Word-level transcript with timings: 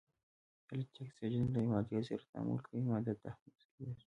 کله 0.67 0.83
چې 0.93 0.99
اکسیجن 1.05 1.45
له 1.53 1.57
یوې 1.61 1.69
مادې 1.73 1.99
سره 2.07 2.25
تعامل 2.31 2.57
کوي 2.65 2.81
ماده 2.91 3.13
تحمض 3.23 3.61
کیږي. 3.73 3.93